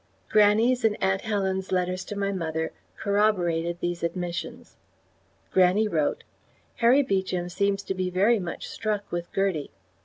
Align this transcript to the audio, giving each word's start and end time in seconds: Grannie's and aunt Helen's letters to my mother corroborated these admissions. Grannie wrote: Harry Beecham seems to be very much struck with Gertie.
Grannie's 0.29 0.83
and 0.83 0.97
aunt 0.99 1.21
Helen's 1.21 1.71
letters 1.71 2.03
to 2.05 2.15
my 2.15 2.31
mother 2.31 2.71
corroborated 2.97 3.77
these 3.81 4.01
admissions. 4.01 4.75
Grannie 5.51 5.87
wrote: 5.87 6.23
Harry 6.77 7.03
Beecham 7.03 7.49
seems 7.49 7.83
to 7.83 7.93
be 7.93 8.09
very 8.09 8.39
much 8.39 8.67
struck 8.67 9.11
with 9.11 9.31
Gertie. 9.31 9.69